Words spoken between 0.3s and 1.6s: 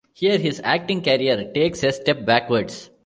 his acting career